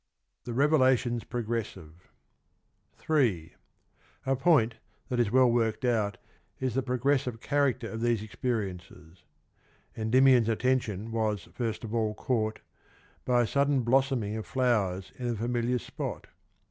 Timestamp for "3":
2.91-3.53